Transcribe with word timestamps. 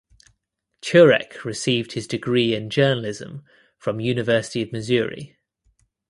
Turek 0.81 1.43
received 1.45 1.91
his 1.91 2.07
degree 2.07 2.55
in 2.55 2.71
journalism 2.71 3.43
from 3.77 3.99
University 3.99 4.63
of 4.63 4.71
Missouri. 4.71 5.37